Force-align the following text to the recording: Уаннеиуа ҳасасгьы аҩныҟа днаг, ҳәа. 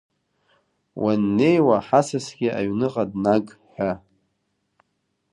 Уаннеиуа 1.03 1.77
ҳасасгьы 1.87 2.49
аҩныҟа 2.59 3.03
днаг, 3.11 3.45
ҳәа. 3.73 3.91